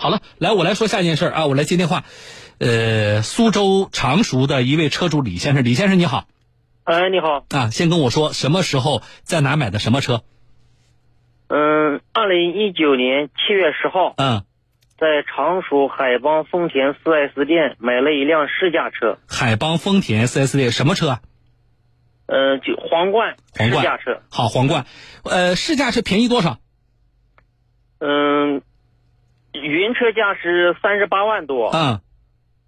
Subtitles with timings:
[0.00, 2.04] 好了，来我来说下一件事啊，我来接电话。
[2.58, 6.24] 呃，苏州常熟的一位车主李先生，李先生你好。
[6.84, 7.44] 哎，你好。
[7.50, 10.22] 啊，先跟我说什么时候在哪买的什么车？
[11.48, 14.14] 嗯，二零一九年七月十号。
[14.16, 14.42] 嗯。
[14.96, 19.18] 在常熟海邦丰田 4S 店买了一辆试驾车。
[19.28, 21.18] 海邦丰田 4S 店什么车？
[22.26, 23.36] 呃，就皇冠。
[23.54, 24.22] 皇冠试驾车。
[24.30, 24.86] 好，皇冠。
[25.24, 26.56] 呃，试驾车便宜多少？
[29.52, 31.70] 嗯，原车价是三十八万多。
[31.70, 32.00] 嗯。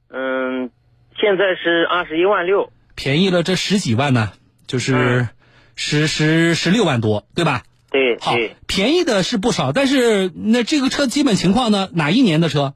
[0.09, 0.71] 嗯，
[1.17, 2.73] 现在是二十一万六。
[2.95, 4.33] 便宜了这十几万呢，
[4.67, 5.29] 就是
[5.75, 7.63] 十十十六万多，对吧？
[7.91, 8.19] 对。
[8.21, 8.35] 好，
[8.67, 11.89] 便宜的是不少，但是那这个车基本情况呢？
[11.95, 12.75] 哪一年的车？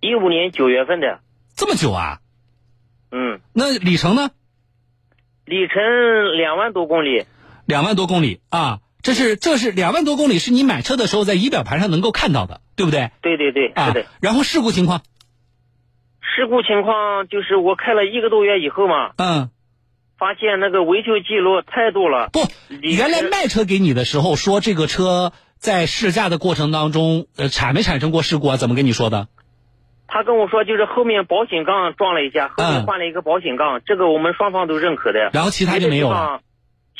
[0.00, 1.20] 一五年九月份的。
[1.54, 2.20] 这么久啊？
[3.12, 3.40] 嗯。
[3.52, 4.30] 那里程呢？
[5.44, 7.24] 里程两万多公里。
[7.66, 8.80] 两万多公里啊！
[9.02, 13.10] 这是这是两万多公里，是你买车的时候在仪表盘上能够看到的，对不对？
[13.22, 14.06] 对对对，是的。
[14.20, 15.02] 然后事故情况？
[16.20, 19.50] 事故情况就是我开了一个多月以后嘛，嗯，
[20.18, 22.30] 发现那个维修记录太多了。
[22.32, 22.40] 不，
[22.80, 28.56] 原来卖车给你的时候说这个车在试驾的过程当中，呃，产没产生过事故啊？
[28.56, 29.28] 怎么跟你说的？
[30.12, 35.30] 他跟我说就是后面保险杠撞了一下，后面换了一个保险杠，这个我们双方都认可的。
[35.32, 36.40] 然后其他就没有了。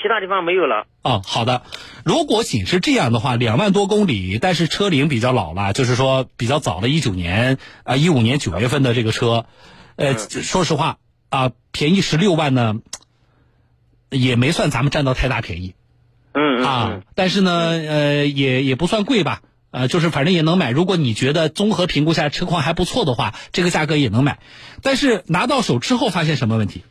[0.03, 0.87] 其他地方没有了。
[1.03, 1.63] 哦，好的。
[2.05, 9.45] 如果仅是这样的话，两万多公里，但是车龄比较老了，就是说比较早的，一九年啊，一五年九月份的这个车，
[9.97, 12.77] 呃，说实话啊，便宜十六万呢，
[14.11, 15.75] 也没算咱们占到太大便宜。
[16.33, 20.71] 嗯啊，但是呢，呃，也也不算贵吧，呃，就是反正也能买。
[20.71, 24.39] 如果你觉得综合评估下车况还不错的话，这个价格也能买。
[24.81, 26.85] 但是拿到手之后发现什么问题？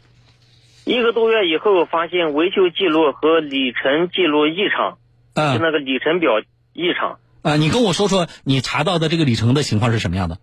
[0.85, 4.97] 一个多月以后，发现维修记录和里程记录异常，
[5.35, 6.41] 嗯，就那个里程表
[6.73, 7.19] 异常。
[7.41, 10.37] 啊，你跟我说说你查到的这个里程的情况是什么样的？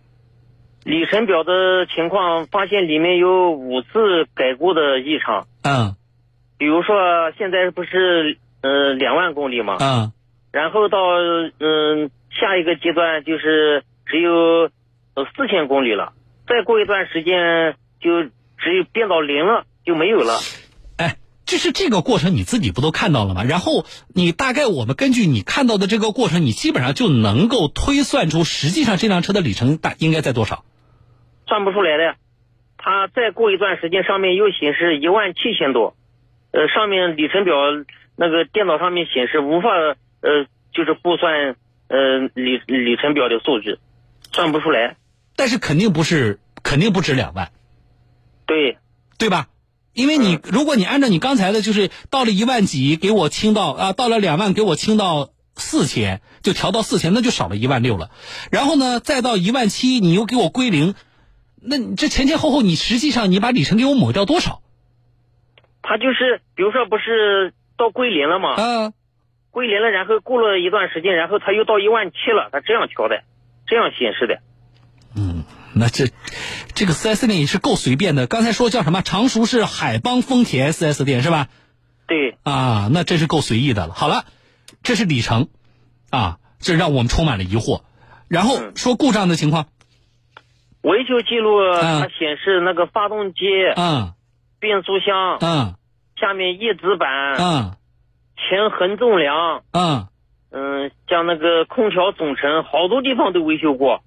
[0.83, 5.47] 里程表的情况，发现里面有五次改过的异常。
[5.63, 5.95] 嗯，
[6.57, 6.95] 比如说
[7.37, 9.75] 现在不是呃两万公里嘛？
[9.81, 10.13] 嗯，
[10.51, 10.97] 然后到
[11.59, 14.69] 嗯下一个阶段就是只有
[15.35, 16.13] 四千公里了，
[16.47, 18.23] 再过一段时间就
[18.57, 19.65] 只有变到零了。
[19.87, 20.37] 就没有了，
[20.97, 21.15] 哎，
[21.45, 23.45] 就是这个过程你自己不都看到了吗？
[23.45, 30.65] 然后你大概我们根据你看到的这个过程，你基本上就能够推算出实际上这辆车的里程大应该在多少？
[31.47, 32.17] 算不出来的，
[32.77, 35.95] 它再过一段时间上面又显示一万七千多，
[36.51, 37.55] 呃，上面里程表
[38.17, 41.55] 那个电脑上面显示无法呃就是估算
[41.87, 43.79] 呃里里程表的数据，
[44.33, 44.97] 算不出来。
[45.37, 47.51] 但是肯定不是，肯定不止两万，
[48.45, 48.77] 对，
[49.17, 49.47] 对吧？
[49.97, 58.11] 因为你，如果你按照你刚才的，就是到了一万几给我清到啊，到了两万给我清到四千，就调到四千，那就少了一万六了。
[58.51, 60.93] 然后呢，再到一万七，你又给我归零，
[61.59, 64.61] 那你这前前后后，你实际上你把里程给我抹掉多少？
[65.81, 68.53] 他就是，比如说不是到归零了吗？
[68.55, 68.93] 嗯，
[69.49, 73.23] 归零了，然后过了一段时间，然后他又到一万七了，他这样调的，
[73.65, 74.41] 这样显示的。
[75.15, 75.43] 嗯。
[75.79, 76.05] 那这，
[76.77, 78.27] 这个 4S 店也是够随便的。
[78.27, 79.01] 刚才说叫什么？
[79.01, 81.47] 常熟是海邦丰田 4S 店是吧？
[82.05, 82.37] 对。
[82.43, 83.95] 啊，那真是够随意的了。
[83.95, 84.25] 好了，
[84.83, 85.47] 这是里程，
[86.11, 87.81] 啊，这让我们充满了疑惑。
[88.27, 89.65] 然后说故障的情况。
[90.81, 93.39] 维修记录它显示那个发动机、
[93.75, 94.13] 嗯，
[94.59, 95.75] 变速箱、嗯，
[96.21, 97.75] 下面叶子板、嗯，
[98.37, 100.07] 前横纵梁、嗯，
[100.51, 104.03] 嗯，像那个空调总成，好多地方都维修过。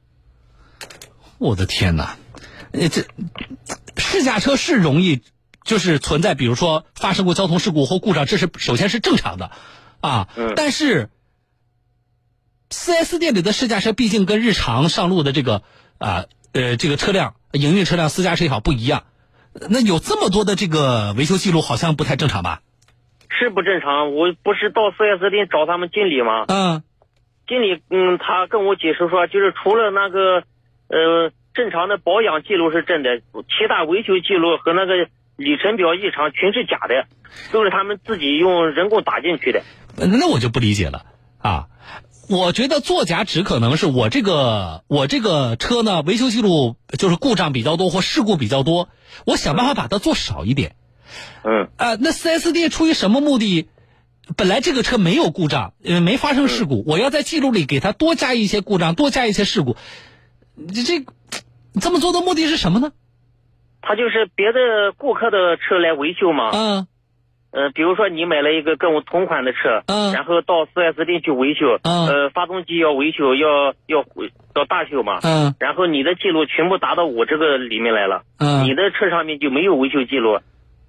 [1.39, 2.17] 我的天哪，
[2.73, 3.05] 呃，这
[3.97, 5.23] 试驾车是容易，
[5.65, 9.51] 就是存在，比如说发生过交通事故或故障，这是首先是正常的，
[10.01, 11.11] 啊，但是
[12.71, 15.63] 四 S 店里的试驾车毕竟跟日常上路的这个
[15.99, 19.03] 啊呃这个车辆营运车辆私家车也好不一样，
[19.69, 22.63] 那有这么多的这个维修记录，好像不太正常吧？
[23.29, 26.45] 是不正常，我不是到四 S 店找他们经理吗？
[26.47, 26.85] 嗯，
[27.49, 30.45] 经理嗯，他跟我解释说，就是除了那个。
[30.93, 37.07] 呃，正常的保养记录是真的，其他维修记录和那个里程表异常全是假的，
[37.53, 39.63] 都是他们自己用人工打进去的。
[39.97, 41.07] 那我就不理解了
[41.39, 41.67] 啊！
[42.29, 48.89] 我觉得作假只可能是我这个我这个车呢，维修记录就是故障比较多或事故比较多，
[49.27, 50.77] 我想办法把它做少一点。
[51.43, 53.69] 嗯啊，那四 S 店出于什么目的？
[54.37, 59.77] 本来这个车没有故障，呃，没发生事故，我要在记录里给它多加一些故障，多加一些事故。
[60.73, 61.05] 这这
[61.81, 62.93] 这么做的目的是什么呢？
[63.83, 66.51] 他就是别的顾客的车来维修嘛。
[66.53, 66.87] 嗯，
[67.51, 74.05] 呃，比如说你买了一个跟我同款的车，嗯然后到 4S 店去维修，嗯呃，发动机要维修，要要
[74.55, 80.41] 要大修嘛，嗯然后你的记录全部打到我这个里面来了，你嗯，的车上面就没有维修记录，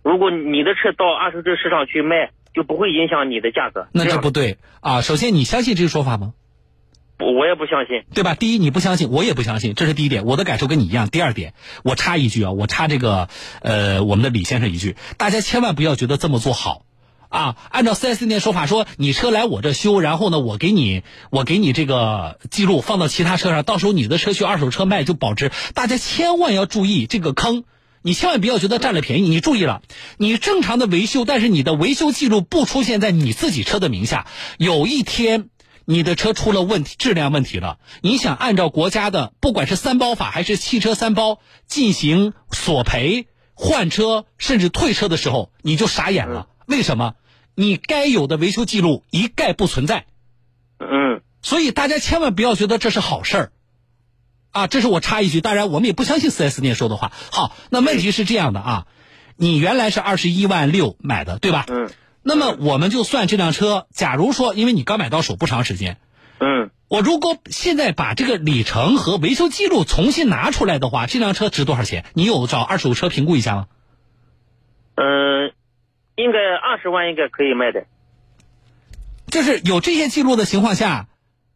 [0.03, 3.87] 如果你的车到二手车市场去卖，就不会影响你的价格。
[3.93, 4.99] 那这样不对啊！
[4.99, 6.33] 首先，你相信这个说法吗？
[7.21, 8.03] 我我也不相信。
[8.13, 8.35] 对吧？
[8.35, 10.25] 第一，你不相信，我也不相信，这是第一点。
[10.25, 11.09] 我的感受跟你一样。
[11.09, 11.53] 第二点，
[11.83, 13.29] 我插一句啊，我插这个
[13.61, 16.83] 呃我们的李先生一句，大家千万不要觉得这么做好
[17.29, 17.55] 啊。
[17.69, 25.51] 按照 4S 店说法说，你车来我这修，然后呢，我给你我给你这个记录放到其他车上，到时候你的车去二手车卖就保值。
[25.73, 27.63] 大家千万要注意这个坑。
[28.03, 29.83] 你千万不要觉得占了便宜，你注意了，
[30.17, 34.25] 你正常的维修，但是你的维修记录不出现在你自己车的名下，
[34.57, 35.49] 有一天
[35.85, 46.47] 你的车出了问题，质量问题了，你想按照国家的不管是三包法还是汽车三包进行索赔、换车甚至退车的时候，你就傻眼了。
[46.65, 47.15] 为什么？
[47.55, 50.05] 你该有的维修记录一概不存在，
[50.79, 53.51] 嗯所以大家千万不要觉得这是好事儿。
[54.51, 57.11] 啊，这是我插一句，当然我们也不相信四 S 店说的话。
[57.31, 58.87] 好，那问题是这样的啊，
[59.35, 61.65] 你原来是二十一万六买的，对吧？
[61.67, 61.89] 嗯
[62.23, 65.97] 那么我们就算这辆车，假如说因为你刚买到手不长时间，
[66.39, 72.05] 嗯我如果现在把这个里程和维修记录重新拿出来的话，这辆车值多少钱？
[72.13, 73.67] 你有找二手车评估一下吗？
[74.95, 75.53] 嗯，
[76.15, 77.85] 应该二十万应该可以卖的。
[79.27, 81.07] 就是有这些记录的情况下，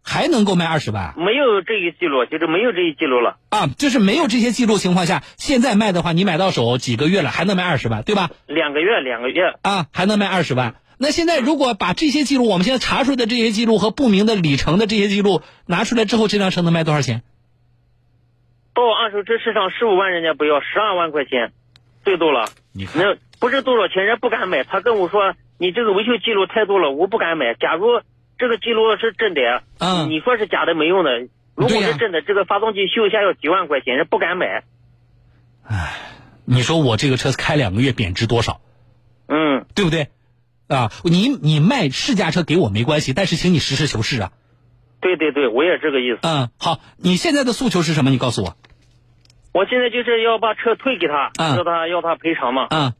[0.05, 3.37] 还能够卖二十万没有这一记录，就是没有这一记录了。
[3.49, 3.67] 啊？
[3.75, 8.29] 就是没有这些记录情况下，现在卖的话，你买到手几个月了，还能卖二十万，对吧？
[8.45, 9.55] 两个月，两个月。
[9.63, 10.75] 啊，还能卖二十万。
[10.97, 17.23] 那现在如果把这些记录，我们现在查出来的这些记录和不明的里程的这些记录拿出来之后，这辆车能卖多少钱？
[18.73, 21.51] 到二手车市场十五万人家不要，十二万块钱，
[22.03, 22.45] 最多了。
[22.73, 24.63] 你看，那不是多少钱，人家不敢买。
[24.63, 27.55] 他跟我说，你这个维修记录太多了，我不敢买。
[27.55, 28.01] 假如
[28.37, 31.27] 这个记录是真的，嗯你说是假的没用的。
[31.55, 34.63] 如果是真的，这个发动机修一下要几万块钱，人不敢买。
[36.45, 38.59] 你说我这个车开两个月贬值多少？
[39.27, 40.09] 嗯，对不对？
[40.67, 44.31] 啊，你你卖试驾车给我没关系，但是请你实事求是啊。
[44.99, 46.19] 对对对，我也这个意思。
[46.23, 48.09] 嗯，好，你现在的诉求是什么？
[48.09, 48.57] 你告诉我。
[49.53, 52.67] 我现在就是要把车退给他，嗯要他要他赔偿嘛。
[52.69, 52.93] 嗯。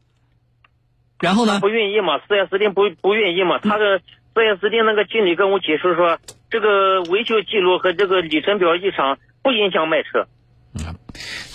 [1.20, 1.68] 然后呢不？
[1.68, 3.58] 愿意嘛，四 S 店不不愿意嘛。
[3.58, 4.00] 他的
[4.36, 6.18] 四 S 店那个经理跟我解释说，
[6.50, 10.28] 这个维修记录和这个里程表异常不影响卖车。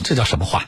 [0.04, 0.63] 这叫什么话？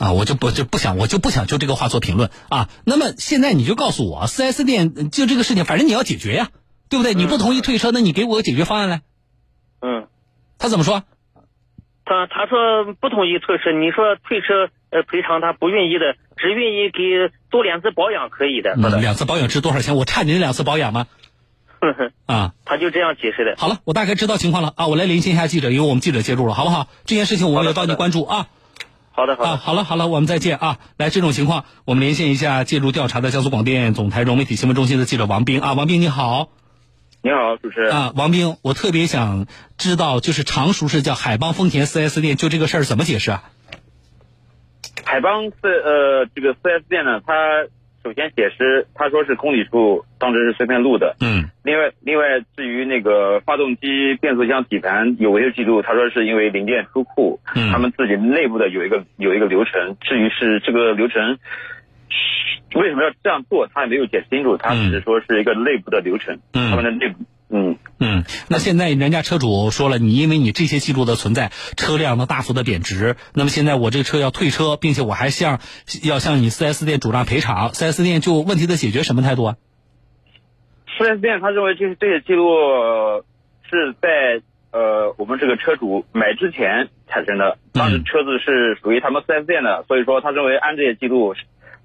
[0.00, 2.68] 啊，我就不就不想，我就不想就这个话做评论啊。
[2.84, 6.48] 那么现在你就告诉我，四 S 店就这个事情，反正你要解决呀，
[6.90, 7.14] 对不对？
[7.14, 9.02] 你不同意退车，那你给我个解决方案来。
[9.80, 10.08] 嗯，
[10.58, 11.04] 他怎么说？
[12.04, 18.74] 他他说不同意退车，你说退车呃赔偿他不愿意的，只愿意给做两次保养可以的。
[18.74, 19.94] 说嗯，的，两次保养值多少钱？
[19.94, 21.06] 我差你那两次保养吗？
[22.26, 23.54] 啊， 他就这样解释的。
[23.58, 26.88] 好了，我大概知道情况了啊，我来联系一下记者，因为我们记者介入了，好不好？
[27.04, 28.36] 这件事情我们也帮你关注啊。
[28.38, 28.46] 啊，
[29.12, 30.78] 好的好的，好了好了，我们再见啊！
[30.96, 36.48] 来，这种情况，我们连线一下介入调查的江苏广电总台融媒体新闻中心的记者王兵啊，王兵你好
[37.22, 37.92] 你好，主持人。
[37.94, 39.46] 啊，王兵，我特别想
[39.78, 43.44] 知道，就是常熟市叫海邦丰田 4S 店，就这个事儿怎么解释啊？
[45.04, 47.32] 海邦四呃这个 4S 店呢，它
[48.04, 51.16] 首先解释，他说是公里数当时是随便录的。
[51.20, 59.96] 嗯另外另外，至于那个发动机、变速箱底盘有维修记录，他说是因为零件出库，嗯他们自己内部的有一个有一个流程。
[60.02, 61.38] 至于是这个流程
[62.10, 67.24] 是为什么要这样做，他也没有解释清楚，他只是说是一个内部的流程，嗯他们的内部
[67.54, 67.78] 嗯。
[68.00, 75.60] 嗯，那现在人家车主说了，你因为你这些记录的存在，车辆呢大幅的贬值，那么现在我这个车要退车，并且我还向
[76.02, 79.56] 要向你 4S 店主张赔偿，4S 店就问题的解决什么态度啊
[80.98, 83.24] ？？4S 店他认为就是这些记录呃
[83.70, 84.42] 是在
[84.72, 91.34] 呃我们这个车主买之前产生的，当时车子是属于他们 4S 店的，所以说他认为按这些记录，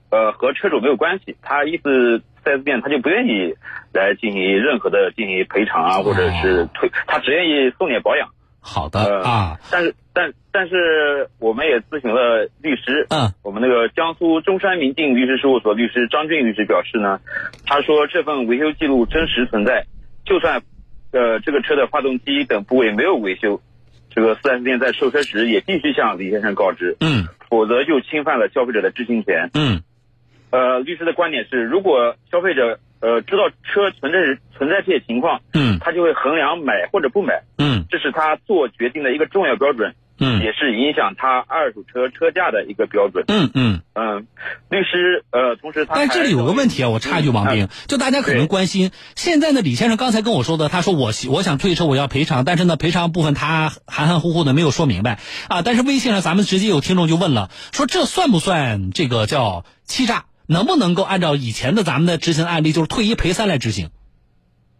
[0.09, 3.55] 呃和车主没有关系，他意思四 S 店他就不愿意
[3.93, 8.29] 来进行任何的进行赔偿啊，或者是退，他只愿意送点保养。
[8.61, 17.21] 好的呃啊，但是但但是我们也咨询了律师，嗯我们那个江苏中山明定律师事务所律师张俊律师表示呢，
[17.65, 19.85] 他说这份维修记录真实存在，
[20.25, 20.61] 就算
[21.13, 23.61] 呃这个车的发动机等部位没有维修，
[24.09, 29.49] 这个 4S 店在售车时也必须向李先生告知，嗯否则就侵犯了消费者的知情权。
[29.53, 29.81] 嗯
[30.51, 34.19] 呃，律师的观点是，如果消费者呃知道车存在
[34.57, 39.95] 存在这些情况，嗯他就会衡量买或者不买，嗯这是他做决定的一个重要标准。
[40.21, 43.23] 嗯，也是影响他二手车车价的一个标准。
[43.29, 44.27] 嗯嗯嗯，
[44.69, 55.61] 律师呃，同时他但这里有个问题啊，我插一句，王斌，就大家可能关心，现在呢，李先生刚才跟我说的，他说我我想退车，我要赔偿，但是呢，赔偿部分他含含糊糊的没有说明白啊。
[55.61, 60.25] 但是微信上咱们直接有听众就问了，说这算不算这个叫欺诈？
[60.49, 63.91] 能不能够按照以前的咱们的执行案例，就是退一赔三来执行？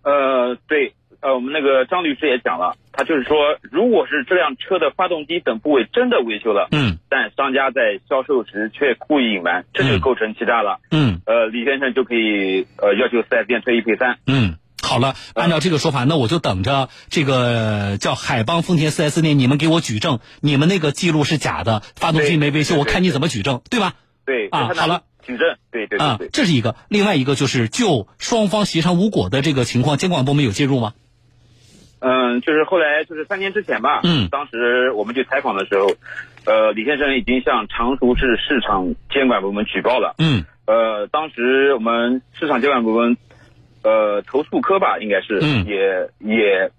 [0.04, 0.94] 呃，对。
[1.22, 23.96] 呃，我们那个张律师也讲了，他就是说，如果是这辆车的发动机等部位真的维修了，嗯，但商家在销售时却故意隐瞒，这就构成欺诈了，嗯，呃，李先生就可以呃要求四 S 店退一赔三，嗯，好了，按照这个说法，那我就等着这个叫海邦丰田四 S 店，你们给我举证，你们那个记录是假的，发动机没维修，我看你怎么举证，对吧？
[24.26, 25.02] 对，啊，好了。
[25.30, 26.76] 举证，对对对对，这是一个。
[26.90, 30.94] 另外一个就是就双方协商无果的这个情况，监管部门有介入吗？
[32.02, 35.92] 嗯，就是后来就是三年之前吧，嗯，当时我们去采访的时候，
[36.46, 43.18] 呃，李先生已经向常熟市市场监管部门举报了，嗯，呃，当时我们市场监管部门，
[43.84, 46.72] 呃，投诉科吧，应该是，嗯，也也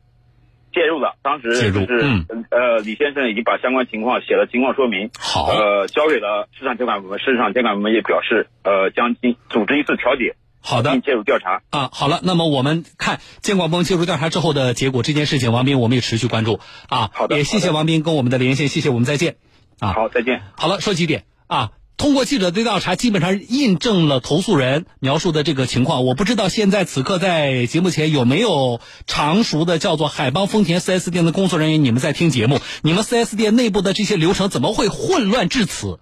[0.72, 10.36] 介入了，当时就是，嗯，呃，李先生已经把相关情况写了情况说明，好，呃，交给了市场监管部门，市场监管部门也表示，呃，将进组织一次调解。
[10.62, 17.10] 好的，介入调查啊，好了，那么我们看监管部门介入调查之后的结果，这件事情，王斌我们也持续关注啊。
[17.14, 19.36] 好的，也谢谢王斌跟我们的连线，谢谢，我们再见。
[19.78, 20.42] 啊，好，再见。
[20.58, 21.70] 好了，说几点啊？
[22.00, 26.06] 通过记者的调查，基本上印证了投诉人描述的这个情况。
[26.06, 36.00] 我不知道现在此刻在节目前有没有常熟的叫做海邦丰田 4S 店的工作人员，你们在听节目，你们 4S 店内部的这些流程怎么会混乱至此？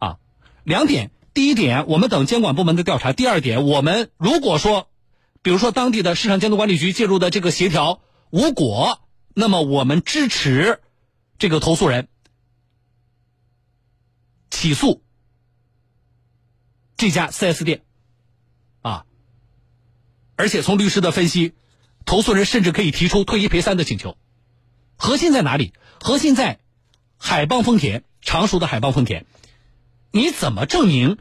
[0.00, 0.16] 啊，
[0.64, 1.12] 两点。
[1.32, 3.12] 第一点，我们等监管部门的调查。
[3.12, 4.88] 第二点，我们如果说，
[5.42, 8.98] 比如说当地的市场监督管理局介入的这个协调无果，
[9.32, 10.80] 那么我们支持
[11.38, 12.08] 这个投诉人
[14.58, 15.00] 起诉
[16.96, 17.82] 这家 4S 店
[18.82, 19.06] 啊。
[20.34, 21.52] 而且从律师的分析，
[22.04, 24.18] 投诉人甚至可以提出退一赔三的请求。
[24.96, 25.74] 核心在哪里？
[26.00, 26.58] 核心在
[27.16, 29.26] 海邦丰田，常熟的海邦丰田，
[30.10, 31.18] 你怎么证明？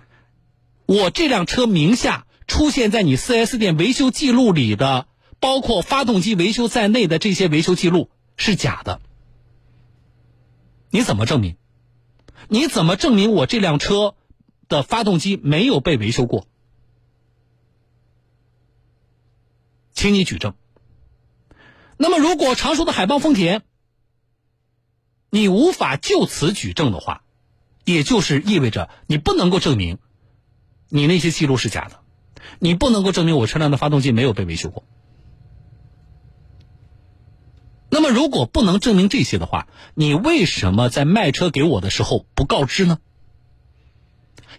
[0.88, 5.08] 我这辆车名下出现在你 4S 店维修记录里的，
[5.40, 9.00] 包括发动机维修在内的这些维修记录是假的，
[10.90, 11.56] 你怎么证明？
[12.50, 14.16] 你怎么证明我这辆车
[14.68, 16.48] 的发动机没有被维修过？
[19.94, 20.54] 请你举证。
[21.98, 23.64] 那么，如果常熟的海邦丰田，
[25.30, 27.24] 你无法就此举证的话，
[27.84, 29.98] 也就是意味着你不能够证明。
[30.90, 32.00] 你那些记录是假的，
[32.60, 34.84] 你不能够证明我车辆的发动机没有被维修过。
[37.90, 43.00] 那么，如果不能证明这些的话，你为什么在卖车给我的时候不告知呢？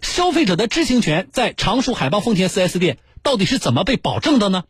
[0.01, 4.63] 消费者的知情权在常熟海邦丰田 4S 店到底是怎么被保证的呢？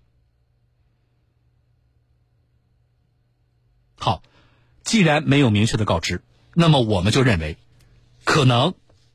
[3.95, 4.23] 好，
[4.83, 6.23] 既然没有明确的告知，
[6.53, 7.57] 那么我们就认为，
[8.23, 8.73] 可能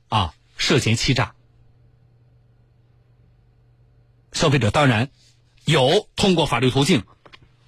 [0.08, 1.34] 啊涉嫌欺诈。
[4.32, 5.10] 消费者当然
[5.64, 7.04] 有通过法律途径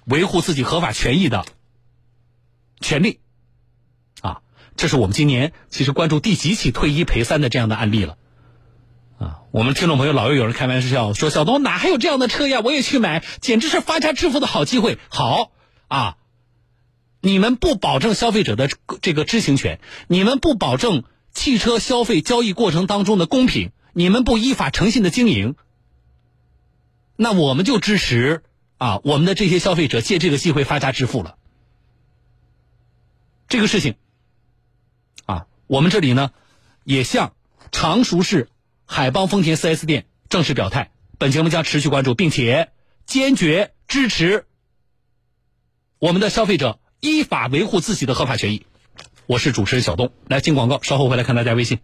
[0.05, 1.45] 维护自己合法权益的
[2.79, 3.19] 权利，
[4.21, 4.41] 啊，
[4.75, 8.17] 这是我们今年其实关注第几起退一赔三的这样的案例了，
[9.17, 12.61] 啊，我们听众朋友老又有人开玩笑说：“小东哪还有这样的车呀？
[12.63, 15.51] 我也去买，简直是发家致富的好机会。”好
[15.87, 16.17] 啊，
[17.21, 18.69] 你们不保证消费者的
[19.01, 25.55] 这个知情权，你们不保证汽车消费交易过程当中的公平，你们不依法诚信的经营。
[27.15, 28.43] 那我们就支持
[28.77, 31.36] 啊，我们的这些消费者借这个机会发家致富了。
[33.47, 33.95] 这个事情
[35.25, 36.31] 啊，我们这里呢
[36.83, 37.33] 也向
[37.71, 38.49] 常熟市
[38.85, 42.71] 海邦丰田 4S 店正式表态，本节目将持续关注，并且
[43.05, 44.45] 坚决支持
[45.99, 48.65] 我们的消费者依法维护自己的合法权益。
[49.25, 51.79] 我是主持人小东，来进广告，稍后回来看大家微信。